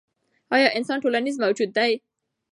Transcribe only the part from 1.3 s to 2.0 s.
موجود دی؟